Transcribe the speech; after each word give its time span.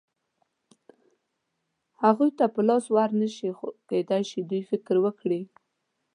هغوی 2.03 2.29
ته 2.37 2.45
په 2.53 2.61
لاس 2.67 2.85
ور 2.95 3.09
نه 3.21 3.27
شي، 3.35 3.49
کېدای 3.89 4.23
شي 4.29 4.39
دوی 4.49 4.61
فکر 4.71 4.95
وکړي. 5.05 5.41